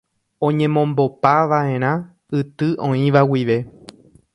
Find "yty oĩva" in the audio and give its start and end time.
2.39-3.21